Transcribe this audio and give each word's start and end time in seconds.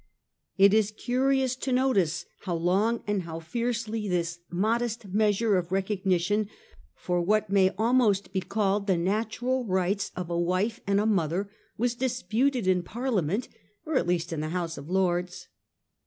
It 0.57 0.73
is 0.73 0.89
curious 0.89 1.55
to 1.57 1.71
notice 1.71 2.25
how 2.39 2.55
long 2.55 3.03
and 3.05 3.21
how 3.21 3.39
fiercely 3.39 4.07
this 4.07 4.39
modest 4.49 5.05
measure 5.05 5.57
of 5.57 5.71
recognition 5.71 6.49
for 6.95 7.21
what 7.21 7.51
may 7.51 7.69
almost 7.77 8.33
be 8.33 8.41
called 8.41 8.87
the 8.87 8.97
natural 8.97 9.63
rights 9.63 10.11
of 10.15 10.31
a 10.31 10.39
wife 10.39 10.79
and 10.87 10.99
a 10.99 11.05
mother 11.05 11.51
was 11.77 11.93
disputed 11.93 12.65
in 12.65 12.81
Parliament, 12.81 13.47
or 13.85 13.95
at 13.95 14.07
least 14.07 14.33
in 14.33 14.39
the 14.41 14.49
House 14.49 14.75
of 14.75 14.89
Lords. 14.89 15.49